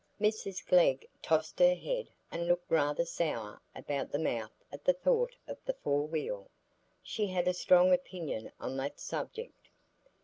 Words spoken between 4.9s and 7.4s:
thought of the "four wheel." She